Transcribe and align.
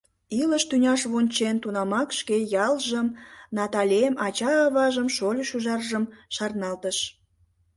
Илыш 0.41 0.63
тӱняш 0.69 1.01
вончен, 1.11 1.55
тунамак 1.63 2.09
шке 2.19 2.37
ялжым, 2.65 3.07
Наталем, 3.57 4.13
ача-аважым, 4.27 5.07
шольо-шӱжаржым 5.15 6.03
шарналтыш. 6.35 6.97